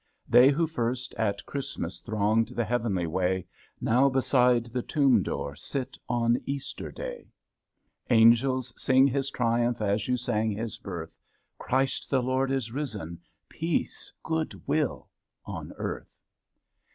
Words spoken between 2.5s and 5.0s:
heavenly way, Now beside the